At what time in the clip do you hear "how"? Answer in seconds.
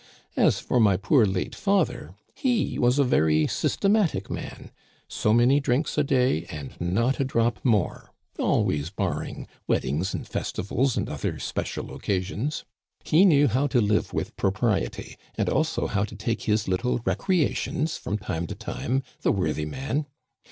13.47-13.67, 15.85-16.05